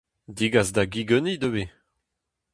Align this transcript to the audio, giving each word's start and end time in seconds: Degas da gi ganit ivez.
Degas 0.37 0.69
da 0.75 0.83
gi 0.91 1.03
ganit 1.09 1.43
ivez. 1.47 1.69